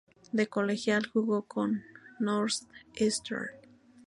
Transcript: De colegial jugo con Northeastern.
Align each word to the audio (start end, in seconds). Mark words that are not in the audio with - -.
De 0.33 0.47
colegial 0.47 1.05
jugo 1.11 1.43
con 1.43 1.83
Northeastern. 2.19 3.49